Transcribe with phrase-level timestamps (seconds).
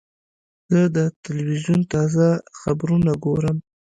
[0.71, 2.27] زه د تلویزیون تازه
[2.59, 3.57] خبرونه ګورم.